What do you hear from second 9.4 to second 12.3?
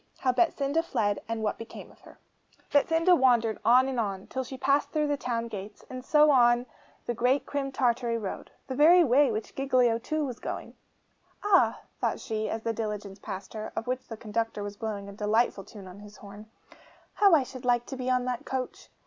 Giglio too was going. 'Ah!' thought